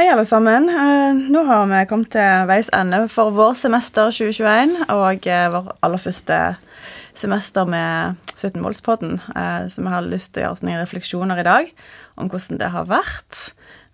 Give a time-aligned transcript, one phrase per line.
[0.00, 0.68] Hei alle sammen.
[0.72, 5.68] Eh, Nå har vi kommet til veis ende for vår semester 2021, og eh, vår
[5.84, 6.38] aller første
[7.20, 9.18] semester med 17-målspodden.
[9.36, 11.72] eh, Så vi har lyst til å gjøre noen refleksjoner i dag
[12.16, 13.42] om hvordan det har vært,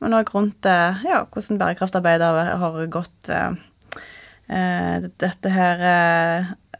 [0.00, 3.30] men òg rundt ja, hvordan bærekraftarbeidet har- har gått
[5.18, 5.80] dette her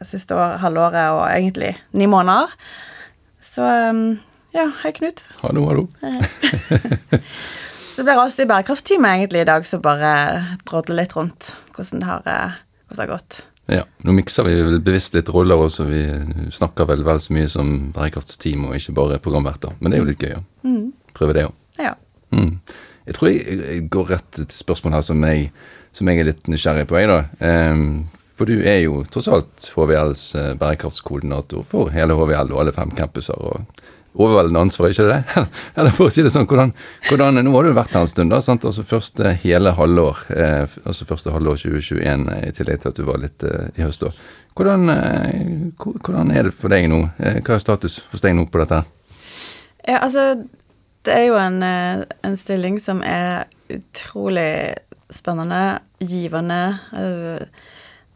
[0.05, 2.47] siste år, halvåret og egentlig ni måneder.
[3.41, 3.65] Så
[4.53, 5.27] ja, hei, Knut.
[5.41, 5.87] Hallo, hallo.
[7.97, 10.09] Så det blir oss i bærekrafttime egentlig i dag som bare
[10.69, 13.37] drodler litt rundt hvordan det har, eh, hvordan det har gått.
[13.73, 15.87] Ja, nå mikser vi vel bevisst litt roller også.
[15.89, 16.03] Vi
[16.53, 19.73] snakker vel vel så mye som bærekraftsteam og ikke bare programverter.
[19.79, 20.43] Men det er jo litt gøy å
[21.17, 21.57] prøve det òg.
[21.81, 21.95] Ja.
[22.37, 22.53] Mm.
[23.07, 25.49] Jeg tror jeg, jeg går rett til spørsmål her som jeg,
[25.97, 27.01] som jeg er litt nysgjerrig på.
[27.01, 27.19] Jeg da.
[27.41, 28.05] Um,
[28.37, 32.93] for du er jo tross alt HVLs eh, bærekraftskoordinator for hele HVL og alle fem
[32.93, 33.33] campuser.
[33.33, 33.65] og
[34.17, 35.45] Overveldende ansvar, ikke det?
[35.77, 36.73] Eller for å si det sånn, hvordan,
[37.09, 38.41] hvordan, Nå har du vært her en stund, da.
[38.41, 38.65] sant?
[38.65, 43.05] Altså Første hele halvår, eh, altså første halvår 2021, eh, i tillegg til at du
[43.07, 44.05] var litt eh, i høst.
[44.07, 44.11] da.
[44.57, 47.03] Hvordan, eh, hvordan er det for deg nå?
[47.21, 48.83] Eh, hva er status hos deg nå på dette?
[49.87, 50.43] ja, altså
[51.05, 54.75] Det er jo en, eh, en stilling som er utrolig
[55.13, 56.75] spennende, givende,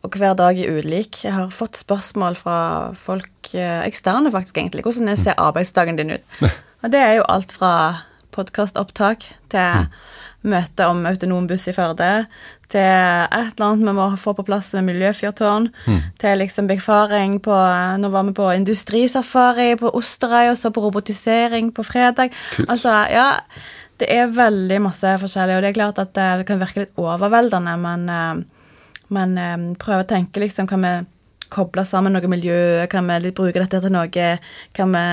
[0.01, 1.23] og hver dag er ulik.
[1.23, 2.57] Jeg har fått spørsmål fra
[2.97, 4.83] folk, eh, eksterne faktisk, egentlig.
[4.83, 6.23] Hvordan ser arbeidsdagen din ut?
[6.83, 7.73] Og det er jo alt fra
[8.33, 9.89] podkastopptak til
[10.41, 12.25] møte om autonom buss i Førde,
[12.71, 15.67] til et eller annet vi må få på plass med miljøfyrtårn,
[16.17, 17.57] til liksom befaring på
[18.01, 22.33] Nå var vi på industrisafari på Osterøy, og så på robotisering på fredag.
[22.55, 22.71] Kult.
[22.71, 23.27] Altså, ja,
[24.01, 26.97] det er veldig masse forskjellig, og det er klart at det, det kan virke litt
[26.97, 28.60] overveldende, men, eh,
[29.13, 30.93] men eh, prøve å tenke liksom Kan vi
[31.51, 32.87] koble sammen noe miljø?
[32.91, 34.27] Kan vi bruke dette til noe?
[34.77, 35.05] Kan vi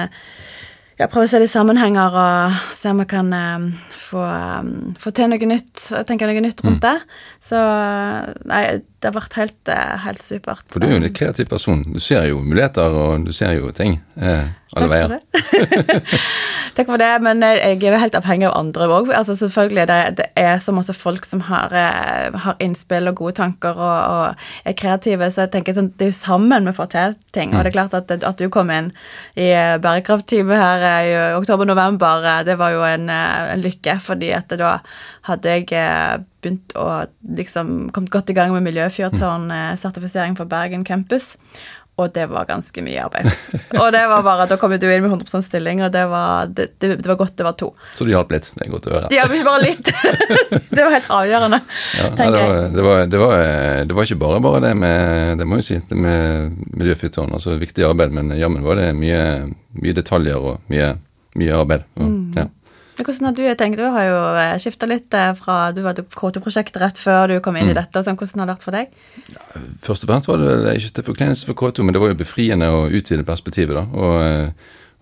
[0.98, 3.66] ja, prøve å se litt sammenhenger og se om jeg kan eh,
[4.08, 6.96] få, um, få til noe nytt, tenke noe nytt rundt det.
[7.44, 7.58] Så
[8.48, 8.62] nei,
[8.98, 10.64] det har vært helt, eh, helt supert.
[10.72, 11.84] For du er jo en litt kreativ person.
[11.86, 15.14] Du ser jo muligheter, og du ser jo ting eh, alle veier.
[16.78, 19.12] Takk for det, men jeg er jo helt avhengig av andre òg.
[19.14, 21.74] Altså, selvfølgelig, det, det er så masse folk som har,
[22.42, 26.12] har innspill og gode tanker og, og er kreative, så jeg tenker sånn, det er
[26.12, 27.54] jo sammen vi får til ting.
[27.54, 28.90] Og det er klart at, at du kom inn
[29.38, 29.50] i
[29.82, 34.78] bærekraftteamet her i oktober-november, eh, det var jo en, eh, en lykke, fordi at da
[35.28, 37.06] hadde jeg eh, begynt å
[37.38, 41.36] liksom kommet godt i gang med miljøfyrtårnsertifisering for Bergen campus.
[41.98, 43.26] Og det var ganske mye arbeid.
[43.74, 46.68] Og det var bare, da kom du inn med 100 stilling, og det var, det,
[46.78, 47.72] det, det var godt det var to.
[47.98, 48.46] Så du hjalp litt.
[48.54, 49.08] Det er godt å høre.
[49.10, 49.90] De har bare litt.
[50.76, 51.60] det var helt avgjørende,
[51.98, 52.52] Ja, tenker jeg.
[52.54, 53.42] Ja, det, var, det, var,
[53.90, 57.34] det var ikke bare bare det med det må jeg si, det med miljøfyrtårn.
[57.34, 59.20] Altså viktig arbeid, men jammen var det mye,
[59.82, 60.92] mye detaljer og mye,
[61.38, 61.88] mye arbeid.
[61.98, 62.22] Og, Mm.
[62.38, 62.46] ja.
[62.98, 63.76] Hvordan har du tenkt?
[63.78, 64.18] Du har jo
[64.58, 67.78] skifta litt eh, fra Du hadde K2-prosjektet rett før du kom inn i Mm.
[67.82, 68.02] dette.
[68.02, 68.88] Sånn, hvordan har det vært for deg?
[69.86, 72.66] Først og fremst var det ikke til forkleinelse for K2, men det var jo befriende
[72.74, 73.74] å utvide perspektivet.
[73.74, 74.50] da, og, eh,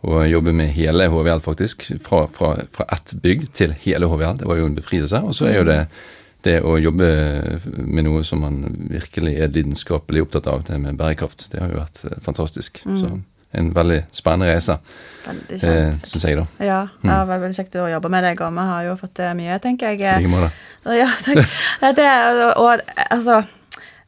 [0.05, 1.87] og jobbe med hele HVL, faktisk.
[2.05, 4.37] Fra, fra, fra ett bygg til hele HVL.
[4.39, 5.23] Det var jo en befrielse.
[5.25, 5.89] Og så er jo det
[6.45, 7.07] det å jobbe
[7.77, 11.81] med noe som man virkelig er lidenskapelig opptatt av, det med bærekraft, det har jo
[11.81, 12.85] vært fantastisk.
[12.85, 13.01] fantastisk.
[13.01, 13.21] Så
[13.57, 14.79] en veldig spennende reise,
[15.27, 16.07] Veldig eh, kjent.
[16.13, 16.47] syns jeg, da.
[16.63, 19.59] Ja, det ja veldig kjekt å jobbe med deg, og vi har jo fått mye,
[19.65, 20.05] tenker jeg.
[20.07, 20.53] I like måte.
[20.95, 21.57] Ja, takk.
[21.99, 22.11] Det,
[22.45, 23.41] og, og altså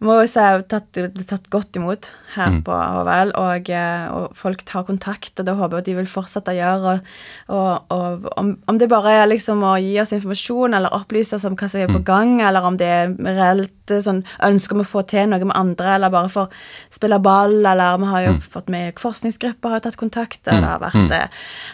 [0.01, 2.63] må jo si at det blir tatt godt imot her Mm.
[2.63, 6.07] på HVL, og, eh, og folk tar kontakt, og det håper jeg at de vil
[6.07, 7.01] fortsette å gjøre.
[7.49, 11.45] Og, og, om, om det bare er liksom å gi oss informasjon eller opplyse oss
[11.49, 11.97] om hva som er Mm.
[11.97, 15.43] på gang, eller om det er reelt eh, sånn, ønsker om å få til noe
[15.45, 16.51] med andre, eller bare for å
[16.95, 18.41] spille ball, eller vi har jo Mm.
[18.43, 21.29] fått med forskningsgrupper, har tatt kontakt, og det har vært mm.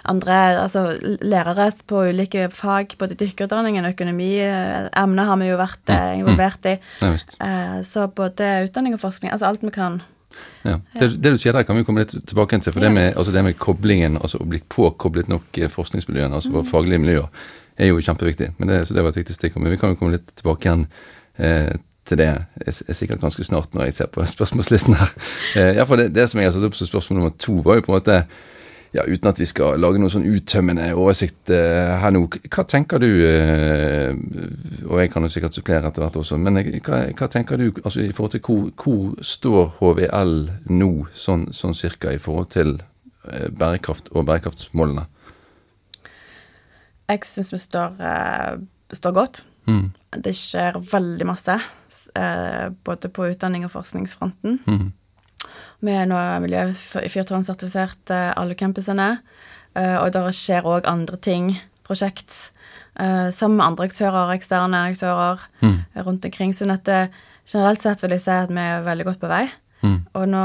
[0.06, 0.86] andre altså,
[1.20, 6.18] lærere på ulike fag, både dykkerutdanningen og økonomi, eh, emner har vi jo vært eh,
[6.20, 6.78] involvert i.
[7.02, 7.12] Ja.
[7.40, 10.00] Eh, Så både utdanning og forskning, altså alt vi kan.
[10.64, 10.80] Ja.
[10.98, 12.72] Det, det du sier der, kan vi komme litt tilbake til.
[12.74, 12.88] For Ja.
[12.88, 16.66] det, med, altså det med koblingen, altså å bli påkoblet nok eh, forskningsmiljøene, altså våre
[16.66, 17.28] faglige miljøer,
[17.78, 18.52] er jo kjempeviktig.
[18.58, 19.56] Men det, så det var et viktig stikk.
[19.58, 20.86] Men vi kan jo komme litt tilbake igjen
[21.38, 21.74] eh,
[22.04, 25.14] til det er sikkert ganske snart når jeg ser på spørsmålslisten her.
[25.56, 27.78] Eh, ja, for det, det som jeg har satt opp som spørsmål nummer to, var
[27.78, 28.18] jo på en måte
[28.94, 33.02] ja, uten at vi skal lage noen sånn uttømmende oversikt uh, her nå, hva tenker
[33.02, 34.14] du uh,
[34.86, 38.04] Og jeg kan jo sikkert supplere etter hvert også, men hva, hva, tenker du altså
[38.04, 40.36] i forhold til hvor, hvor står HVL
[40.70, 45.08] nå, sånn, sånn cirka, i forhold til uh, bærekraft og bærekraftsmålene?
[47.10, 47.98] Jeg syns vi står,
[48.96, 49.42] står godt.
[49.68, 49.90] Mm.
[50.24, 51.58] Det skjer veldig masse,
[52.88, 54.56] både på utdanning og forskningsfronten.
[54.64, 54.86] Mm.
[55.84, 59.18] Vi er nå miljøfyrtårnsertifisert alle campusene.
[59.78, 61.50] Eh, og det skjer òg andre ting,
[61.86, 62.52] prosjekt,
[62.96, 65.78] eh, sammen med andre aktører, eksterne aktører mm.
[66.06, 66.54] rundt omkring.
[66.54, 67.08] Så dette,
[67.50, 69.48] generelt sett vil jeg si at vi er veldig godt på vei.
[69.82, 69.98] Mm.
[70.16, 70.44] Og nå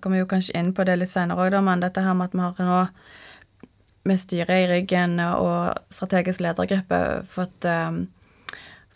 [0.00, 2.38] kommer vi jo kanskje inn på det litt seinere òg, men dette her med at
[2.38, 2.84] vi har nå
[4.08, 8.06] med styret i ryggen og strategisk ledergruppe fått, um,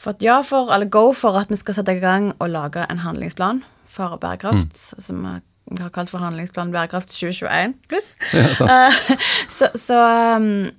[0.01, 3.03] fått ja for, eller go for at vi skal sette i gang og lage en
[3.03, 3.61] handlingsplan
[3.93, 5.03] for bærekraft, mm.
[5.05, 5.25] som
[5.73, 8.15] vi har kalt for handlingsplan bærekraft 2021 pluss.
[8.35, 9.19] Ja, uh,
[9.57, 9.99] så, så
[10.37, 10.71] um,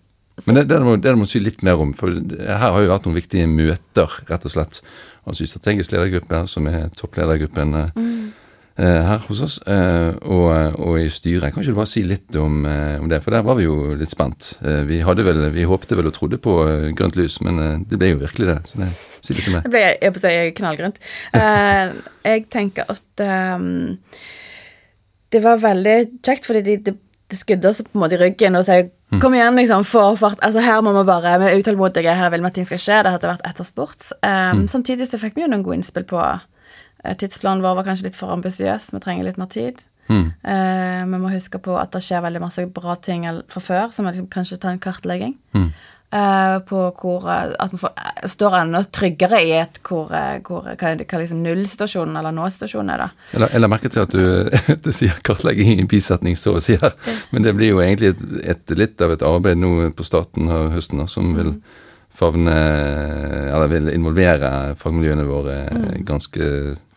[0.47, 3.05] men det, det, må, det må si litt mer om, for her har jo vært
[3.05, 4.79] noen viktige møter, rett og slett.
[5.29, 8.23] Altså i strategisk ledergruppe, som er toppledergruppen eh, mm.
[8.79, 10.49] Eh, her hos oss, eh, og,
[10.79, 11.53] og, i styret.
[11.53, 13.93] Kan ikke du bare si litt om, eh, om, det, for der var vi jo
[13.99, 14.53] litt spent.
[14.89, 16.57] Vi, vel, vi håpte vel og trodde på
[16.97, 18.59] grønt lys, men det ble jo virkelig det.
[18.69, 18.91] Så det,
[19.21, 19.65] si litt om det.
[19.67, 21.01] Det ble jeg på å si knallgrønt.
[21.33, 23.25] jeg tenker at
[23.57, 23.67] um,
[25.33, 26.97] det var veldig kjekt, fordi det de,
[27.31, 29.19] de skudde oss på en måte i ryggen og sa mm.
[29.23, 30.41] kom igjen, liksom, få fart.
[30.45, 32.99] Altså, her må vi bare, vi er utålmodige, her vil vi at ting skal skje.
[33.05, 34.09] Det hadde vært etterspurt.
[34.19, 34.65] Um, mm.
[34.73, 36.21] Samtidig så fikk vi jo noen gode innspill på
[37.03, 39.81] tidsplanen vår var kanskje litt for ambisiøs, vi trenger litt mer tid.
[40.11, 40.27] Mm.
[40.43, 44.03] Eh, vi må huske på at det skjer veldig masse bra ting fra før, så
[44.03, 45.35] vi liksom kanskje tar en kartlegging.
[45.55, 45.69] Mm.
[46.13, 47.93] Eh, på hvor At vi får,
[48.29, 50.11] står enda tryggere i et hvor,
[50.45, 53.01] hvor hva, hva liksom nullsituasjonen eller nå-situasjonen er.
[53.01, 53.07] da.
[53.33, 56.77] Jeg eller merket seg at du, du sier kartlegging i en bisetning, så å si
[56.77, 56.93] her.
[57.31, 60.69] Men det blir jo egentlig et, et, litt av et arbeid nå på starten av
[60.75, 61.81] høsten da, som vil mm.
[62.13, 65.85] Favne Eller vil involvere fagmiljøene våre mm.
[66.05, 66.47] ganske,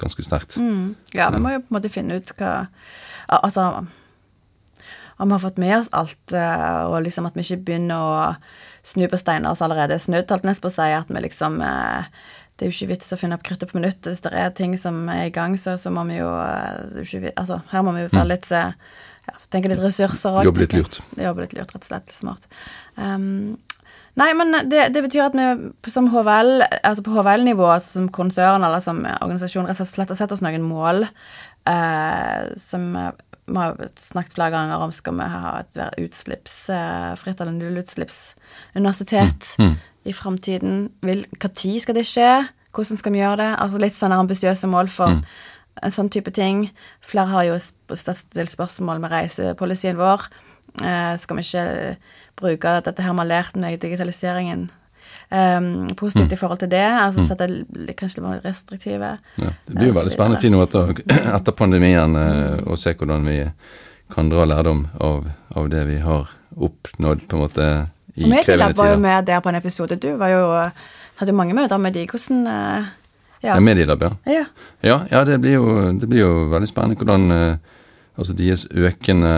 [0.01, 0.59] ganske sterkt.
[0.61, 0.95] Mm.
[1.17, 2.67] Ja, vi må jo på en måte finne ut hva
[3.27, 3.87] Altså
[5.17, 8.17] om vi har fått med oss alt, og liksom at vi ikke begynner å
[8.87, 11.57] snu på steiner som allerede er snudd, holdt nesten på å si at vi liksom
[11.65, 12.11] eh,
[12.57, 14.07] det er jo ikke vits å finne opp kruttet på minuttet.
[14.09, 17.35] Hvis det er ting som er i gang, så, så må vi jo eh, ikke,
[17.35, 18.33] Altså, her må vi jo være mm.
[18.33, 18.49] litt
[19.27, 20.47] ja, tenke litt ressurser òg.
[20.49, 21.01] Jobbe litt lurt.
[21.21, 22.15] Jobbe litt lurt, rett og slett.
[22.17, 22.49] Smart.
[22.95, 23.59] Um,
[24.17, 28.83] nei, men det, det, betyr at vi som HVL, altså på HVL-nivå, som konsern eller
[28.85, 32.89] som organisasjon, rett og slett har sett oss noen mål eh, som
[33.47, 39.67] vi har snakket flere ganger om skal vi ha et utslippsfritt eller nullutslippsuniversitet mm.
[39.67, 39.77] mm.
[40.11, 40.89] i framtiden.
[41.07, 41.27] Når
[41.81, 42.31] skal det skje?
[42.75, 43.53] Hvordan skal vi gjøre det?
[43.63, 45.23] Altså Litt sånne ambisiøse mål for mm.
[45.87, 46.67] en sånn type ting.
[47.01, 50.27] Flere har jo stilt spørsmål med reisepolicyen vår.
[50.83, 51.97] Eh, skal vi ikke
[52.37, 54.69] bruke dette her vi har lært med digitaliseringen
[55.31, 56.35] um, positivt mm.
[56.35, 56.85] i forhold til det.
[56.85, 57.27] altså mm.
[57.31, 59.17] Sette kanskje litt restriktive.
[59.41, 60.93] Ja, det blir jo veldig spennende tid nå etter,
[61.39, 63.41] etter pandemien uh, å se hvordan vi
[64.13, 65.25] kan dra lærdom av,
[65.59, 67.65] av det vi har oppnådd på en måte
[68.15, 68.53] i krevende tider.
[68.57, 69.99] Medielab var jo med der på en episode.
[70.01, 70.45] Du var jo,
[71.19, 72.07] hadde jo mange møter med de.
[72.11, 72.93] Hvordan uh,
[73.45, 73.59] ja.
[73.61, 74.13] Medielab, ja.
[74.25, 74.45] Ja,
[74.81, 77.75] ja, ja det, blir jo, det, blir jo, veldig spennende hvordan uh,
[78.17, 79.33] altså deres økende,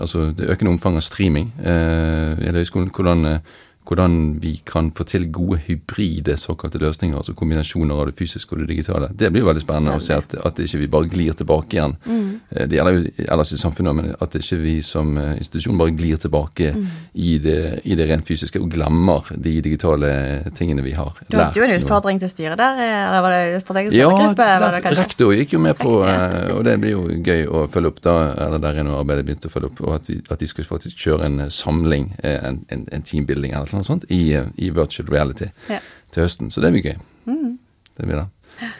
[0.00, 5.04] altså det økende omfanget av streaming uh, i høyskolen, hvordan uh, hvordan vi kan få
[5.04, 9.08] til gode hybride såkalte løsninger, altså kombinasjoner av det fysiske og det digitale.
[9.10, 10.04] Det blir jo veldig spennende veldig.
[10.04, 11.96] å se at, at ikke vi bare glir tilbake igjen.
[12.06, 12.28] Mm.
[12.50, 15.94] Eh, det gjelder jo ellers i samfunnet, men at ikke vi som eh, institusjon bare
[15.98, 16.84] glir tilbake mm.
[17.14, 20.12] i, det, i, det, rent fysiske og glemmer de digitale
[20.58, 21.32] tingene vi har lært.
[21.32, 24.48] Du hadde jo en utfordring til styret der, eh, eller var det strategisk ledergruppe?
[24.52, 24.70] Ja,
[25.02, 28.62] rektor gikk jo med på, og det blir jo gøy å følge opp da, eller
[28.62, 31.02] der er nå arbeidet begynt å følge opp, og at, vi, at de skal faktisk
[31.08, 35.80] kjøre en samling, en, en, en teambuilding eller noe sånt, i, i virtual reality ja.
[36.12, 36.52] til høsten.
[36.52, 36.96] Så det blir gøy.
[37.26, 37.58] Mm.
[37.96, 38.70] Det blir det.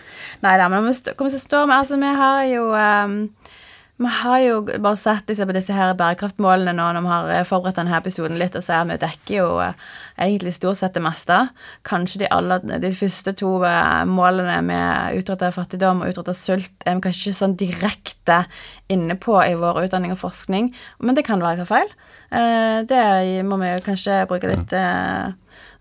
[0.42, 3.18] Nei da, men vi kommer til å stå med Altså, vi har jo um,
[4.02, 7.44] vi har jo bare sett liksom, på disse her bærekraftmålene nå når vi har eh,
[7.46, 11.37] forberedt denne episoden litt, og ser vi dekker jo uh, egentlig stort sett det meste.
[11.87, 16.99] Kanskje de, aller, de første to uh, målene med utrydda fattigdom og utrydda sult er
[16.99, 18.40] vi kanskje ikke sånn direkte
[18.90, 21.92] inne på i vår utdanning og forskning, men det kan være feil.
[22.33, 23.05] Eh, det
[23.45, 25.33] må vi jo kanskje bruke litt eh,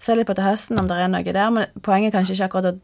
[0.01, 1.51] Se litt på til høsten om det er noe der.
[1.53, 2.79] Men poenget er kanskje ikke akkurat å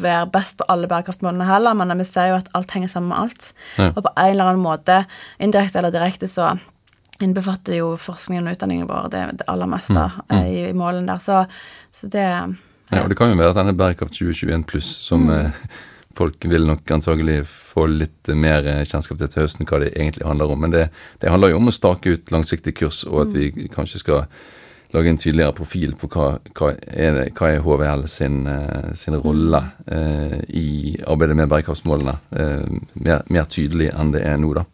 [0.00, 3.18] være best på alle bærekraftmålene heller, men vi ser jo at alt henger sammen med
[3.20, 3.50] alt.
[3.76, 3.90] Ja.
[3.90, 5.02] Og på en eller annen måte,
[5.44, 6.54] indirekte eller direkte, så
[7.20, 10.24] innbefatter jo forskningen og utdanningen vår det, det aller meste mm.
[10.30, 10.40] Mm.
[10.46, 11.20] i, i målene der.
[11.20, 11.42] Så,
[11.92, 12.46] så det ja.
[12.94, 13.02] ja.
[13.02, 15.52] og det kan jo være at denne Bærekraft 2021 pluss som mm
[16.18, 20.54] folk vil nok antagelig få litt mer kjennskap til til høsten hva det egentlig handler
[20.54, 20.62] om.
[20.66, 20.88] Men det,
[21.22, 24.24] det handler jo om å stake ut langsiktig kurs, og at vi kanskje skal
[24.94, 28.40] lage en tydeligere profil på hva, hva, er, det, hva er, HVL sin,
[28.96, 30.68] sin rolle eh, i
[31.04, 32.14] arbeidet med bærekraftsmålene.
[32.32, 34.64] Eh, mer, mer, tydelig enn det er nå, da.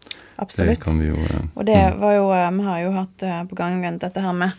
[0.42, 0.86] Absolutt.
[0.86, 4.36] Det jo, eh, og det var jo Vi har jo hatt på gang dette her
[4.38, 4.54] med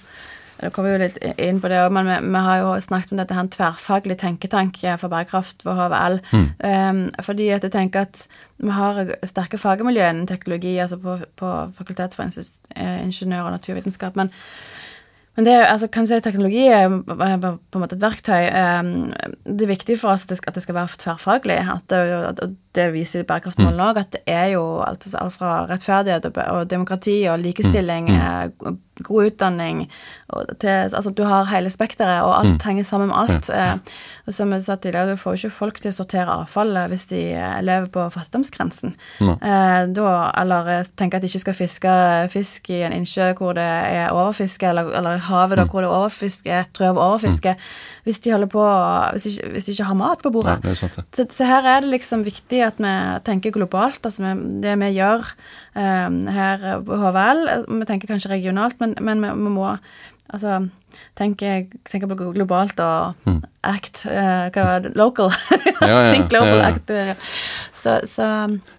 [0.62, 3.20] da kommer vi jo litt inn på det men vi, vi, har jo snakket om
[3.20, 6.20] dette her en tverrfaglig tenketank for bærekraft ved HVL.
[6.32, 6.48] Mm.
[6.64, 8.24] Um, fordi at jeg tenker at
[8.64, 12.28] vi har sterke fagmiljø innen teknologi, altså på, på Fakultet for
[12.76, 14.16] ingeniør og naturvitenskap.
[14.16, 14.32] men
[15.36, 18.46] men det, altså, kan du si teknologi er på en måte et verktøy.
[18.56, 19.12] Um,
[19.44, 21.58] det er viktig for oss at det skal, at det skal være tverrfaglig.
[21.74, 24.01] At det, og det viser bærekraftsmålene òg, mm.
[24.01, 28.51] at det er jo alt, alt fra rettferdighet og, og, demokrati og likestilling, mm.
[28.62, 28.82] mm.
[29.05, 29.86] god utdanning
[30.62, 32.60] til, Altså du har hele spekteret, og alt mm.
[32.65, 33.50] henger sammen med alt.
[33.50, 33.74] Ja.
[33.74, 33.79] Uh,
[34.25, 37.08] og som jeg sa tidligere, du får jo ikke folk til å sortere avfall hvis
[37.12, 38.96] de uh, lever på fattigdomsgrensen.
[39.20, 41.96] Da, eller tenker at de ikke skal fiske
[42.34, 45.72] fisk i en innsjø hvor det er overfiske, eller, eller havet da, mm.
[45.72, 47.55] hvor det er overfiske, tror jeg overfiske,
[48.05, 48.65] hvis de holder på
[49.15, 50.58] hvis de, hvis de ikke har mat på bordet.
[50.63, 50.89] Ja, så,
[51.25, 52.96] så, her er det liksom viktig at vi
[53.28, 54.02] tenker globalt.
[54.04, 55.28] altså Det vi gjør
[55.76, 59.76] um, her på HVL, vi tenker kanskje regionalt, men, men vi, vi, må
[60.34, 60.68] altså
[61.18, 63.42] tenke, tenke på globalt og mm.
[63.70, 65.30] act uh, hva var det, local.
[65.82, 66.90] ja, ja, Think global, ja, act.
[66.90, 67.14] Uh,
[67.74, 68.28] så, så,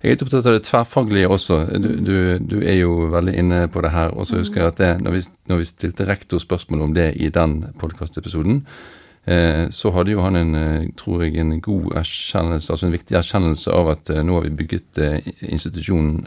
[0.02, 1.62] Jeg er litt opptatt av det tverrfaglige også.
[1.78, 4.14] Du, du, du, er jo veldig inne på det her.
[4.16, 7.12] Og så husker jeg at det, når vi, når vi stilte rektor spørsmål om det
[7.23, 9.05] i den podkastepisoden, Eh,
[9.75, 13.73] så hadde jo han en, eh, tror jeg, en god erkjennelse, altså en viktig erkjennelse
[13.75, 15.00] av at eh, nå har vi bygget
[15.42, 16.21] institusjonen,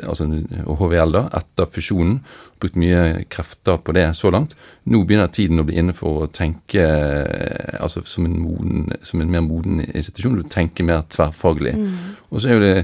[0.00, 0.26] altså
[0.78, 2.16] HVL, da, etter fusjonen.
[2.62, 4.54] Brukt mye krefter på det så langt.
[4.88, 6.86] Nå begynner tiden å bli inne for å tenke
[7.76, 11.76] altså som en, moden, som en mer moden institusjon, du tenker mer tverrfaglig.
[11.76, 11.96] Mm.
[12.30, 12.76] Og så er jo det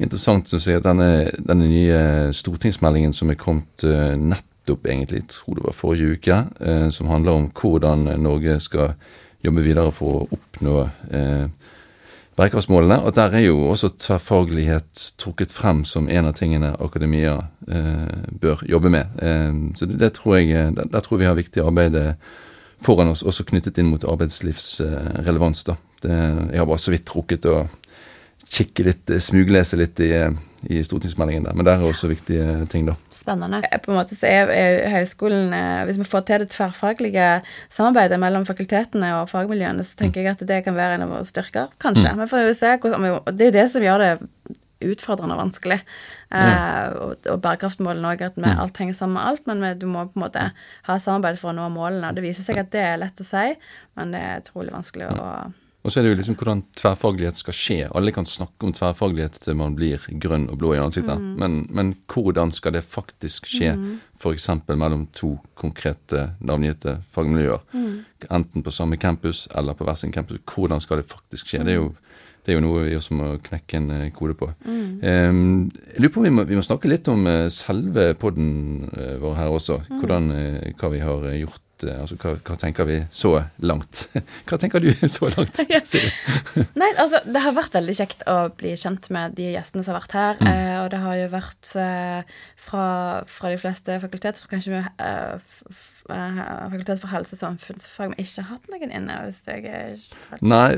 [0.00, 2.00] interessant å si at denne, denne nye
[2.36, 3.84] stortingsmeldingen som er kommet
[4.20, 8.94] nett nettopp, egentlig, tror det var forrige uke, eh, som handler om hvordan Norge skal
[9.44, 11.46] jobbe videre for å oppnå eh,
[12.36, 13.00] bærekraftsmålene.
[13.06, 18.64] Og der er jo også tverrfaglighet trukket frem som en av tingene akademia eh, bør
[18.66, 19.06] jobbe med.
[19.22, 22.16] Eh, så det, det tror jeg, der, der, tror vi har viktig arbeid
[22.82, 25.64] foran oss, også knyttet inn mot arbeidslivsrelevans.
[25.64, 25.76] da.
[26.02, 27.66] Jeg har bare så vidt rukket å
[28.46, 30.12] kikke litt, smuglese litt i
[30.68, 31.54] i stortingsmeldingen der.
[31.54, 32.96] Men der er også viktige ting, da.
[33.14, 33.60] Spennende.
[33.84, 37.28] På en måte så er, er høyskolen eh, Hvis vi får til det tverrfaglige
[37.72, 41.28] samarbeidet mellom fakultetene og fagmiljøene, så tenker jeg at det kan være en av våre
[41.28, 42.12] styrker, kanskje.
[42.12, 42.22] Mm.
[42.22, 44.12] Men får jo se Det er jo det som gjør det
[44.86, 45.78] utfordrende og vanskelig.
[46.30, 46.40] Mm.
[46.40, 48.64] Eh, og, og bærekraftmålene òg, at vi, mm.
[48.64, 49.46] alt henger sammen med alt.
[49.48, 50.48] Men vi, du må på en måte
[50.88, 52.14] ha samarbeid for å nå målene.
[52.16, 53.46] Det viser seg at det er lett å si,
[53.96, 55.30] men det er utrolig vanskelig å
[55.86, 57.76] og så er det jo liksom hvordan tverrfaglighet skal skje.
[57.94, 61.28] Alle kan snakke om tverrfaglighet til man blir grønn og blå i ansiktet, mm.
[61.38, 63.76] men, men, hvordan skal det faktisk skje?
[63.78, 63.92] Mm.
[64.18, 64.48] F.eks.
[64.66, 67.62] mellom to konkrete navngitte fagmiljøer.
[67.76, 67.92] Mm.
[68.26, 70.42] Enten på samme campus eller på hver sin campus.
[70.42, 71.62] Hvordan skal det faktisk skje?
[71.62, 71.92] Det er jo
[72.46, 74.46] det er jo noe vi også må knekke en eh, kode på.
[74.62, 74.90] Mm.
[75.02, 75.38] Um,
[75.96, 79.16] jeg lurer på om vi må, vi må snakke litt om uh, selve poden uh,
[79.18, 79.80] vår her også.
[79.88, 79.96] Mm.
[79.98, 80.28] Hvordan,
[80.78, 84.06] hva vi har gjort Eh, altså, hva, hva, tenker vi så langt?
[84.48, 85.60] Hva tenker du så langt?
[86.80, 90.00] Nei, altså, Det har vært veldig kjekt å bli kjent med de gjestene som har
[90.00, 90.40] vært her.
[90.40, 90.50] Mm.
[90.52, 92.86] Eh, og det har jo vært eh, fra,
[93.28, 98.46] fra, de fleste fakulteter, kanskje vi eh, eh, Fakultet for helse- og samfunnsfag, men ikke
[98.50, 99.18] hatt noen inne.
[99.26, 100.68] hvis jeg er Nei,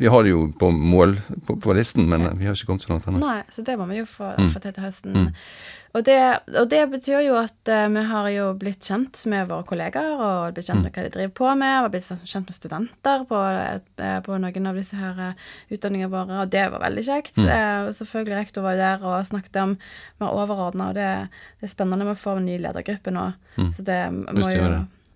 [0.00, 2.92] vi har det jo på mål på, på listen, men vi har ikke kommet så
[2.92, 3.22] langt ennå.
[3.24, 4.52] Nei, så det må vi jo få, mm.
[4.52, 5.16] få til til høsten.
[5.16, 5.32] Mm.
[5.94, 6.18] Og det,
[6.58, 10.56] og det, betyr jo at uh, vi har jo blitt kjent med våre kollegaer og
[10.56, 10.96] blitt kjent med mm.
[10.96, 14.80] hva de driver på med, og blitt kjent med studenter på, uh, på noen av
[14.80, 17.38] disse her uh, utdanningene våre, og det var veldig kjekt.
[17.38, 17.92] Mm.
[17.94, 19.76] selvfølgelig rektor var jo der og snakket om
[20.22, 21.08] mer overordna, og det,
[21.60, 23.28] det, er spennende med å få en ny ledergruppe nå.
[23.54, 23.70] Mm.
[23.76, 24.73] Så det må jo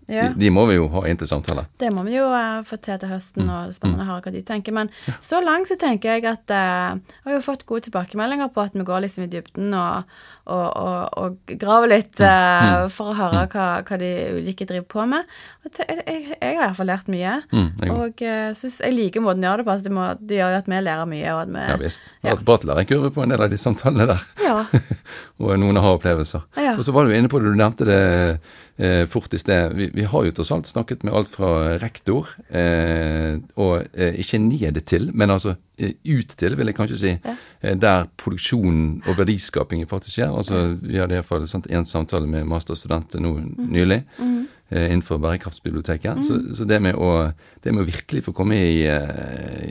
[0.09, 0.29] ja.
[0.33, 1.67] De, de, må vi jo ha inn til samtale.
[1.81, 3.51] Det må vi jo uh, få til til høsten, mm.
[3.53, 4.75] og det er spennende å høre hva de tenker.
[4.77, 5.17] Men ja.
[5.25, 8.77] så langt så tenker jeg at uh, jeg har jo fått gode tilbakemeldinger på at
[8.79, 10.15] vi går liksom i dybden og,
[10.49, 12.95] og, og, og graver litt uh, mm.
[12.95, 13.51] for å høre mm.
[13.53, 15.35] hva, hva, de ulike driver på med.
[15.67, 17.35] Og jeg, jeg, jeg, har iallfall lært mye.
[17.53, 19.75] Mm, og uh, synes jeg liker måten de gjør det på.
[19.77, 21.35] Altså det, må, det gjør jo at vi lærer mye.
[21.35, 22.15] Og at vi, ja visst.
[22.23, 24.25] Vi har hatt bra lærekurve på en del av de samtalene der.
[24.45, 24.57] Ja.
[25.43, 26.49] og noen har opplevelser.
[26.57, 26.79] Ja.
[26.79, 28.01] Og så var du inne på det, du nevnte det
[28.79, 29.75] eh, fort i sted.
[29.77, 34.41] Vi, vi, har jo tross alt snakket med alt fra rektor, eh, og eh, ikke
[34.43, 37.37] ned til, men altså eh, ut til, vil jeg kanskje si, ja.
[37.61, 40.35] Eh, der produksjonen og verdiskapingen faktisk skjer.
[40.35, 43.67] Altså, Vi hadde iallfall en samtale med masterstudenter nå mm.
[43.75, 44.03] nylig.
[44.19, 44.47] Mm.
[44.71, 46.25] eh, innenfor bærekraftsbiblioteket.
[46.27, 47.31] Så, så det, med å,
[47.65, 48.83] det med å virkelig få komme i,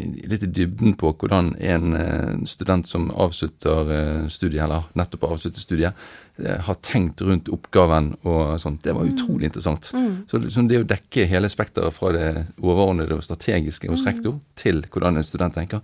[0.07, 5.35] litt i dybden på hvordan en eh, student som avslutter eh, studiet, eller nettopp har
[5.35, 6.05] avsluttet studiet,
[6.41, 9.91] eh, har tenkt rundt oppgaven og sånt, det var utrolig interessant.
[9.91, 12.29] Så liksom det å dekke hele spekteret fra det
[12.61, 15.83] overordnede og strategiske hos rektor til hvordan en student tenker,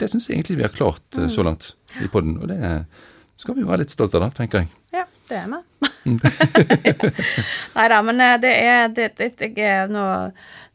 [0.00, 2.40] det syns jeg egentlig vi har klart så langt i podden.
[2.42, 2.58] Og det
[3.38, 4.72] skal vi jo være litt stolt av, da, tenker jeg.
[4.94, 5.60] Ja, det er vi.
[7.76, 10.04] Nei da, men det er det, det, det er nå,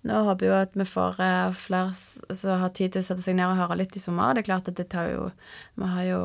[0.08, 3.24] nå håper jeg jo at vi får eh, flere som har tid til å sette
[3.26, 4.32] seg ned og høre litt i sommer.
[4.38, 5.26] Det er klart at det tar jo
[5.76, 6.20] Vi har jo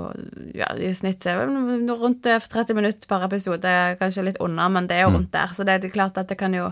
[0.55, 5.09] ja, i snitt rundt eh, 30 minutter per episode, kanskje litt under, men det er
[5.09, 5.51] jo rundt der.
[5.57, 6.71] Så det er klart at det kan jo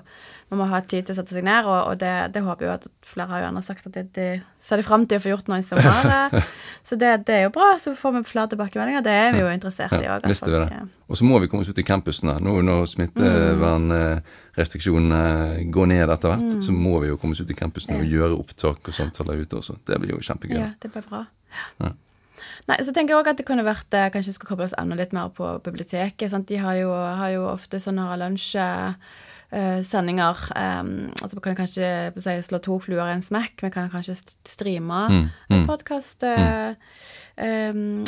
[0.52, 2.72] Vi må ha tid til å sette seg ned, og, og det, det håper jo
[2.76, 4.30] at flere har gjerne sagt at det, det
[4.62, 6.10] ser de fram til å få gjort noe i sommer.
[6.12, 6.50] eh.
[6.86, 7.72] Så det, det er jo bra.
[7.82, 9.02] Så får vi flere tilbakemeldinger.
[9.02, 10.28] Det er vi jo interessert i Ja, òg.
[10.28, 10.82] vi det.
[11.08, 12.38] Og så må vi komme oss ut i campusene.
[12.44, 12.84] Nå når
[14.52, 18.06] smittevernrestriksjonene går ned etter hvert, så må vi jo komme oss ut i campusene og
[18.10, 19.76] gjøre opptak og samtaler ute også.
[19.88, 20.58] Det blir jo kjempegøy.
[20.60, 21.24] Ja, det blir bra.
[22.68, 24.74] Nei, så tenker jeg også at det kunne vært eh, Kanskje vi skal koble oss
[24.78, 26.30] enda litt mer på biblioteket.
[26.30, 26.48] Sant?
[26.50, 30.36] De har jo, har jo ofte sånne lunsjsendinger.
[30.56, 31.88] Um, altså vi kan kanskje
[32.22, 33.54] si, slå to fluer i en smekk.
[33.66, 34.14] Vi kan kanskje
[34.48, 36.74] streame Mm, en podkast um,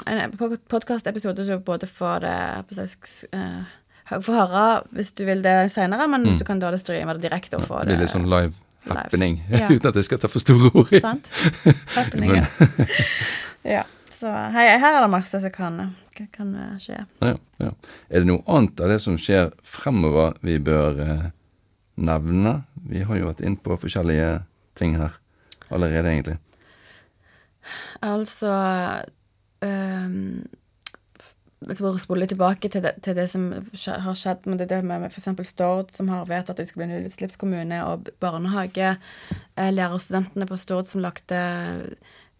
[0.06, 0.30] En
[0.70, 3.62] podkastepisode som både får det på sk- eh,
[4.11, 7.56] Få høre hvis du vil det seinere, men du kan da det streame det direkte
[7.56, 8.52] og få blir det det sånn live
[8.84, 9.40] Live.
[9.49, 9.68] Ja.
[9.70, 10.90] uten at jeg skal ta for store ord.
[10.92, 11.00] i.
[11.00, 11.30] Sant?
[11.94, 12.44] Happening, ja.
[13.78, 13.84] ja.
[14.12, 15.78] Så hei, her er det masse som kan,
[16.14, 16.99] kan, kan eh, skje.
[17.25, 17.70] Ja, ja.
[18.11, 21.25] Er det noe annet av det som skjer fremover vi bør eh,
[21.96, 22.54] nevne?
[22.88, 24.44] Vi har jo vært inn på forskjellige
[24.78, 25.16] ting her
[25.73, 26.38] allerede, egentlig.
[28.04, 28.52] Altså
[29.64, 30.44] um,
[31.64, 33.47] Jeg å spole tilbake til det, til det som
[33.87, 35.30] har skjedd med det, det med f.eks.
[35.49, 38.94] Stord, som har vedtatt at de skal bli en nullutslippskommune, og barnehage.
[39.56, 41.40] Eh, lærerstudentene på Stord som lagde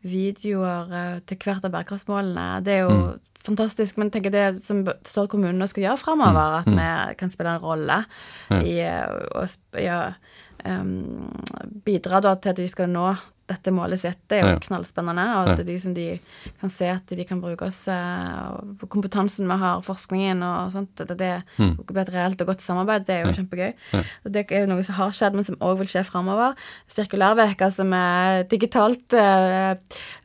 [0.05, 2.49] videoer eh, til hvert av bærekraftsmålene.
[2.67, 2.99] Det er jo
[3.45, 7.57] fantastisk, men tenker det som Stord kommune nå skal gjøre fremover, at vi kan spille
[7.57, 8.01] en rolle
[8.61, 9.05] i eh,
[9.37, 9.45] å
[9.81, 10.01] ja,
[10.65, 11.31] um,
[11.85, 13.11] bidra da til at de skal nå
[13.51, 14.21] dette målet sitt.
[14.31, 16.07] Det er jo knallspennende, og at de som de
[16.61, 21.03] kan se at de kan bruke oss, eh, og kompetansen vi har, forskningen og sånt,
[21.05, 23.73] at det blir et reelt og godt samarbeid, det er jo kjempegøy.
[24.25, 26.57] Og det er jo noe som har skjedd, men som òg vil skje fremover.
[26.91, 29.75] Sirkulærveka, som vi digitalt eh,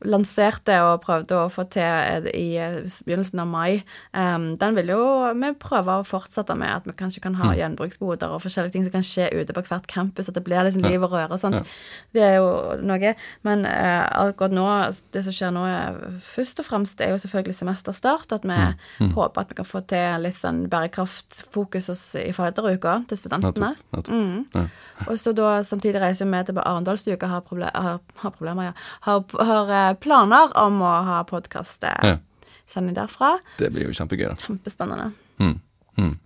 [0.07, 3.81] lanserte og prøvde å få til eh, i eh, begynnelsen av mai,
[4.15, 5.03] um, den vil jo
[5.39, 8.95] vi prøve å fortsette med, at vi kanskje kan ha gjenbruksboder og forskjellige ting som
[8.95, 11.75] kan skje ute på hvert campus, at det blir liksom liv og røre og sånt.
[12.15, 13.08] Det er jo noe.
[13.47, 14.65] Men eh, akkurat nå,
[15.13, 19.41] det som skjer nå, er først og fremst er jo selvfølgelig semesterstart, at vi håper
[19.41, 23.73] at vi kan få til litt sånn bærekraftfokus hos, i fadderuka til studentene.
[24.09, 24.45] Mm.
[24.55, 24.65] Ja.
[25.07, 28.73] Og så da samtidig reiser vi til Arendalsuka og har, proble har, har problemer, ja.
[29.07, 33.03] Har, har eh, planer om å ha podkast-sending Ja.
[33.03, 33.35] derfra.
[33.57, 34.33] Det blir jo kjempegøy.
[34.45, 35.11] Kjempespennende.
[35.39, 35.59] Mm.
[35.97, 36.17] Mm.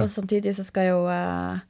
[0.00, 1.62] Og samtidig så skal jo eh,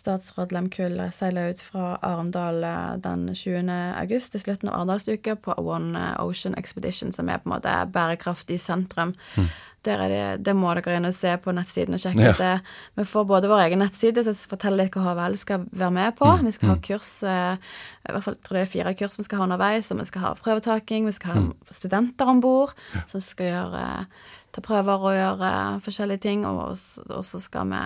[0.00, 3.70] statsråd Lemkull seiler ut fra Arendal eh, den 20.
[4.00, 8.58] august, til slutten av Arendalsuka, på One Ocean Expedition, som er på en måte bærekraftig
[8.60, 9.14] sentrum.
[9.88, 12.32] Er det, det må dere inn og se på nettsiden og sjekke Ja.
[12.34, 12.60] ut det.
[13.00, 16.28] Vi får både vår egen nettside, som forteller litt hva HVL skal være med på.
[16.44, 19.38] Vi skal ha kurs, eh, i hvert fall tror det er fire kurs vi skal
[19.40, 22.74] ha underveis, og vi skal ha prøvetaking, vi skal ha studenter om bord
[23.08, 23.86] som skal gjøre
[24.54, 25.52] ta prøver og gjøre
[25.84, 26.76] forskjellige ting, og,
[27.08, 27.80] og så skal vi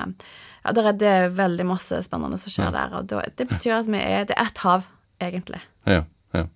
[0.65, 3.79] Ja, det er, det er veldig masse spennende som skjer der, og da, det betyr
[3.79, 4.87] at vi er Det er ett hav,
[5.21, 5.61] egentlig.
[5.87, 6.47] Ja, ja.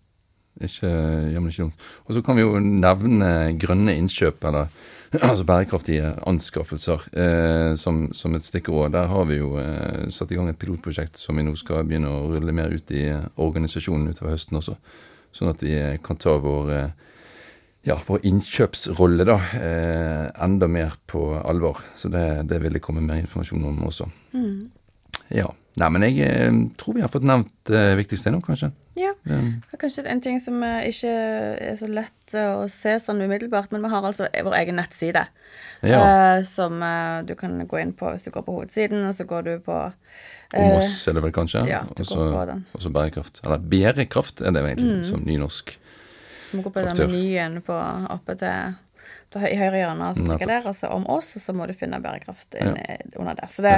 [0.60, 1.88] Ikke, ja, men ikke dumt.
[2.06, 4.72] Og så kan vi jo nevne grønne innkjøp, eller
[5.30, 8.92] altså bærekraftige anskaffelser, eh, som, som et stikkord.
[8.92, 12.10] Der har vi jo eh, satt i gang et pilotprosjekt som vi nå skal begynne
[12.12, 14.76] å rulle mer ut i organisasjonen utover høsten også.
[15.32, 16.90] Sånn at vi kan ta vår, eh,
[17.86, 21.78] ja, vår innkjøpsrolle da, eh, enda mer på alvor.
[21.96, 24.08] Så det, det vil det komme mer informasjon om også.
[25.30, 25.50] Ja.
[25.78, 28.72] Nei, men jeg eh, tror vi har fått nevnt det viktigste nå, kanskje.
[28.98, 29.12] Ja.
[29.30, 31.12] Um, Det er kanskje en ting som eh, ikke
[31.68, 35.22] er så lett eh, å se sånn umiddelbart, men vi har altså vår egen nettside.
[35.86, 36.00] Ja.
[36.00, 39.28] eh, som eh, du kan gå inn på hvis du går på hovedsiden, og så
[39.30, 39.76] går du på
[40.58, 41.62] Om Moss er det vel kanskje?
[41.70, 42.64] ja, du går så- på den.
[42.74, 43.40] Og så bærekraft.
[43.44, 45.76] Eller bærekraft er det egentlig, egentlig, som nynorsk.
[45.76, 46.07] Du
[46.52, 47.76] må gå på den menyen på,
[48.12, 48.76] oppe til,
[49.36, 52.00] i høyre hjørne, og trykke der, og så om oss, og så må du finne
[52.00, 52.78] bærekraft inn,
[53.20, 53.50] under der.
[53.52, 53.74] Så det,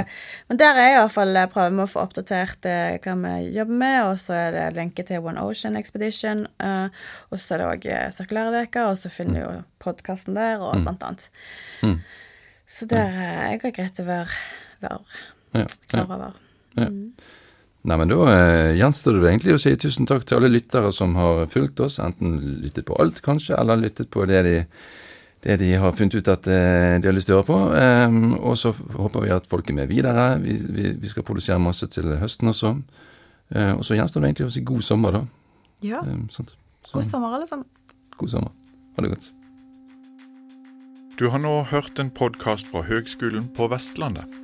[0.47, 4.21] Men der er iallfall prøver vi å få oppdatert eh, hva vi jobber med, og
[4.23, 8.65] så er det lenke til One Ocean Expedition, eh, og så er det òg Sirkulære
[8.87, 9.51] og så finner du jo
[9.83, 11.27] podkasten der, og blant annet.
[11.83, 11.99] Mm.
[12.71, 14.41] Så der eh, er jeg greit å være,
[14.79, 15.03] være
[15.51, 15.67] Ja, ja.
[15.91, 16.41] klar over.
[16.79, 16.87] Ja.
[17.81, 21.15] Nei, men Da eh, gjenstår det egentlig å si tusen takk til alle lyttere som
[21.17, 24.55] har fulgt oss, enten lyttet på alt, kanskje, eller lyttet på det de,
[25.47, 27.59] det de har funnet ut at eh, de har lyst til å høre på.
[27.79, 30.35] Eh, og så håper vi at folk er med videre.
[30.43, 32.75] Vi, vi, vi skal produsere masse til høsten også.
[33.51, 35.25] Uh, og så gjenstår det egentlig å si god sommer, da.
[35.83, 35.99] Ja.
[36.31, 36.53] Sant?
[36.85, 37.67] Så, God sommer, alle sammen.
[38.15, 38.53] god sommer.
[38.95, 39.27] Ha det godt.
[41.19, 44.40] Du har nå hørt en podkast fra Høgskolen på Vestlandet.